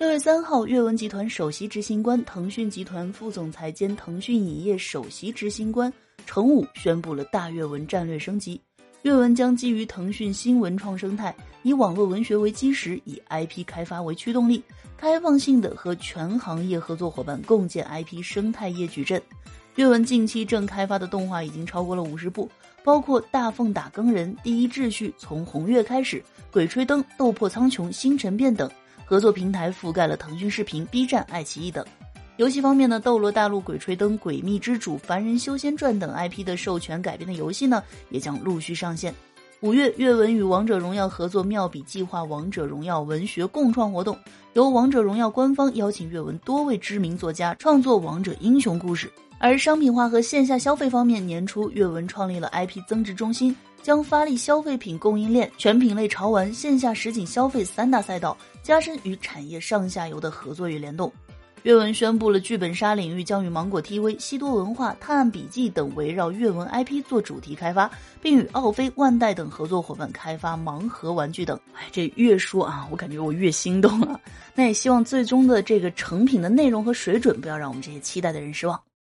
[0.00, 5.92] 六月三号，阅文集团首席执行官、腾讯集团副总裁兼腾讯影业首席执行官
[6.24, 8.58] 程武宣布了大阅文战略升级。
[9.02, 14.62] 阅文将基于腾讯新文创生态，以网络文学为基石，以 IP 开发为驱动力，
[14.96, 19.20] 开放性的和全行业合作伙伴共建 IP 生态业矩阵。
[19.74, 22.50] 阅文近期正开发的动画已经超过了五十部，
[22.82, 26.16] 包括《大奉打更人》《第一秩序》《从红月开始》
[26.50, 28.70] 《鬼吹灯》《斗破苍穹》《星辰变》等。
[29.10, 31.84] 合作平台覆盖了腾讯视频、B 站、爱奇艺等。
[32.36, 39.12] 游戏方面呢，《斗罗大陆》《鬼吹灯》《诡秘之主》《凡人修仙传》等 IP 的授权改编的游戏呢，也将陆续上线。
[39.62, 44.16] 五月，阅文与王者荣耀合作妙笔计划王者荣耀文学共创活动，
[44.54, 49.12] 由王者荣耀官方邀请阅文多位知名作家创作王者英雄故事。
[49.38, 53.54] 而商品化和线下消费方面，年初阅文创立了 IP 增值中心。
[53.82, 61.10] 将发力消费品供应链、全品类潮玩、线下实景消费三大赛道，加深与产业上下游的合作与联动。
[61.62, 67.90] 阅文宣布了剧本杀领域将与芒果 TV、西多文化、探案笔记等围绕阅文 IP 做主题开发，
[68.22, 71.60] 并与奥飞、万代等合作伙伴开发盲盒玩具等。
[71.74, 74.18] 哎，这越说啊，我感觉我越心动了。
[74.54, 78.80] 那也希望最终的这个成品的内容和水准，不要让我们这些期待的人失望。